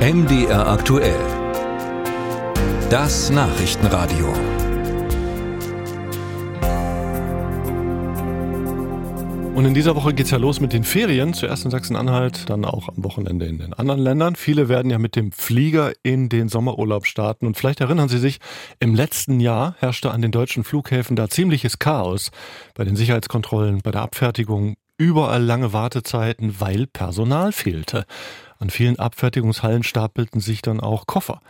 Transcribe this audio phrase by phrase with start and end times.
[0.00, 1.20] MDR aktuell.
[2.88, 4.32] Das Nachrichtenradio.
[9.54, 11.34] Und in dieser Woche geht's ja los mit den Ferien.
[11.34, 14.36] Zuerst in Sachsen-Anhalt, dann auch am Wochenende in den anderen Ländern.
[14.36, 17.46] Viele werden ja mit dem Flieger in den Sommerurlaub starten.
[17.46, 18.38] Und vielleicht erinnern Sie sich,
[18.78, 22.30] im letzten Jahr herrschte an den deutschen Flughäfen da ziemliches Chaos.
[22.74, 28.06] Bei den Sicherheitskontrollen, bei der Abfertigung, überall lange Wartezeiten, weil Personal fehlte.
[28.60, 31.40] An vielen Abfertigungshallen stapelten sich dann auch Koffer.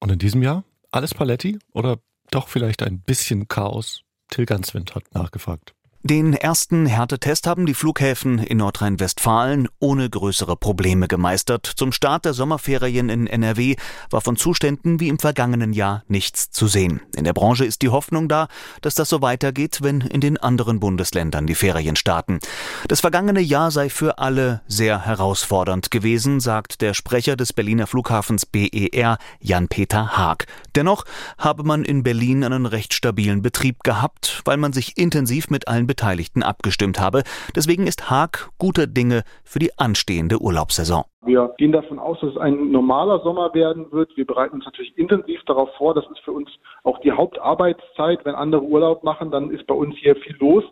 [0.00, 1.98] Und in diesem Jahr alles Paletti oder
[2.30, 4.02] doch vielleicht ein bisschen Chaos?
[4.28, 5.74] Till Ganswind hat nachgefragt.
[6.04, 11.64] Den ersten Härtetest haben die Flughäfen in Nordrhein-Westfalen ohne größere Probleme gemeistert.
[11.76, 13.76] Zum Start der Sommerferien in NRW
[14.10, 17.02] war von Zuständen wie im vergangenen Jahr nichts zu sehen.
[17.14, 18.48] In der Branche ist die Hoffnung da,
[18.80, 22.40] dass das so weitergeht, wenn in den anderen Bundesländern die Ferien starten.
[22.88, 28.44] Das vergangene Jahr sei für alle sehr herausfordernd gewesen, sagt der Sprecher des Berliner Flughafens
[28.44, 30.46] BER, Jan-Peter Haag.
[30.74, 31.04] Dennoch
[31.38, 35.91] habe man in Berlin einen recht stabilen Betrieb gehabt, weil man sich intensiv mit allen
[35.92, 37.22] Beteiligten abgestimmt habe.
[37.54, 41.04] Deswegen ist Haag guter Dinge für die anstehende Urlaubssaison.
[41.26, 44.10] Wir gehen davon aus, dass es ein normaler Sommer werden wird.
[44.16, 45.94] Wir bereiten uns natürlich intensiv darauf vor.
[45.94, 46.48] Das ist für uns
[46.82, 48.24] auch die Hauptarbeitszeit.
[48.24, 50.64] Wenn andere Urlaub machen, dann ist bei uns hier viel los.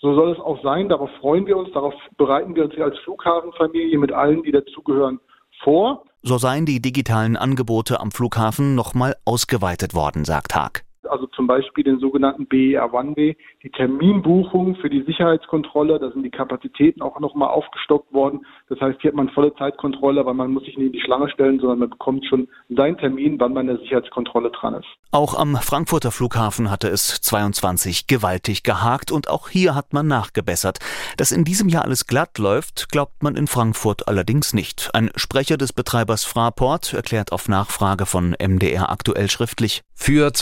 [0.00, 0.88] So soll es auch sein.
[0.88, 1.72] Darauf freuen wir uns.
[1.72, 5.18] Darauf bereiten wir uns hier als Flughafenfamilie mit allen, die dazugehören,
[5.64, 6.04] vor.
[6.22, 11.84] So seien die digitalen Angebote am Flughafen nochmal ausgeweitet worden, sagt Haag also zum Beispiel
[11.84, 17.48] den sogenannten BER One-Way, die Terminbuchung für die Sicherheitskontrolle, da sind die Kapazitäten auch nochmal
[17.48, 18.46] aufgestockt worden.
[18.68, 21.30] Das heißt, hier hat man volle Zeitkontrolle, weil man muss sich nicht in die Schlange
[21.30, 24.86] stellen, sondern man bekommt schon seinen Termin, wann man in der Sicherheitskontrolle dran ist.
[25.10, 30.78] Auch am Frankfurter Flughafen hatte es 22 gewaltig gehakt und auch hier hat man nachgebessert.
[31.16, 34.90] Dass in diesem Jahr alles glatt läuft, glaubt man in Frankfurt allerdings nicht.
[34.92, 39.82] Ein Sprecher des Betreibers Fraport erklärt auf Nachfrage von MDR aktuell schriftlich.
[39.94, 40.32] Für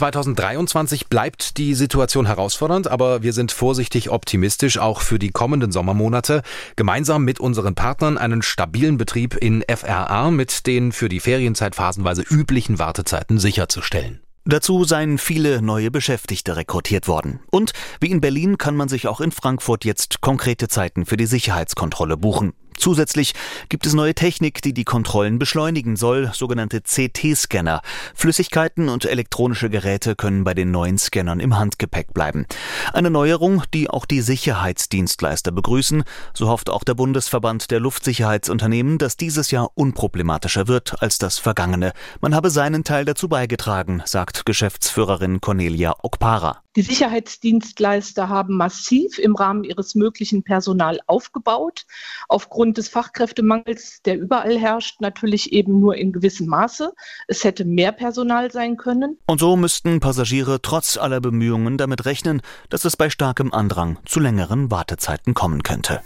[0.56, 6.42] 2023 bleibt die Situation herausfordernd, aber wir sind vorsichtig optimistisch auch für die kommenden Sommermonate,
[6.76, 12.22] gemeinsam mit unseren Partnern einen stabilen Betrieb in FRA mit den für die Ferienzeit phasenweise
[12.22, 14.20] üblichen Wartezeiten sicherzustellen.
[14.46, 17.40] Dazu seien viele neue Beschäftigte rekrutiert worden.
[17.50, 21.26] Und wie in Berlin kann man sich auch in Frankfurt jetzt konkrete Zeiten für die
[21.26, 22.52] Sicherheitskontrolle buchen.
[22.78, 23.34] Zusätzlich
[23.68, 27.80] gibt es neue Technik, die die Kontrollen beschleunigen soll, sogenannte CT-Scanner.
[28.14, 32.46] Flüssigkeiten und elektronische Geräte können bei den neuen Scannern im Handgepäck bleiben.
[32.92, 36.04] Eine Neuerung, die auch die Sicherheitsdienstleister begrüßen.
[36.34, 41.92] So hofft auch der Bundesverband der Luftsicherheitsunternehmen, dass dieses Jahr unproblematischer wird als das vergangene.
[42.20, 46.65] Man habe seinen Teil dazu beigetragen, sagt Geschäftsführerin Cornelia Okpara.
[46.76, 51.86] Die Sicherheitsdienstleister haben massiv im Rahmen ihres möglichen Personal aufgebaut.
[52.28, 56.92] Aufgrund des Fachkräftemangels, der überall herrscht, natürlich eben nur in gewissem Maße.
[57.28, 59.18] Es hätte mehr Personal sein können.
[59.26, 64.20] Und so müssten Passagiere trotz aller Bemühungen damit rechnen, dass es bei starkem Andrang zu
[64.20, 66.02] längeren Wartezeiten kommen könnte.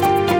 [0.00, 0.39] Musik